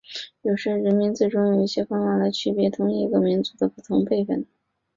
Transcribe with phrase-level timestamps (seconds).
[0.41, 4.47] 有些人名字中用一些方法来区别同一个家族的不同辈分。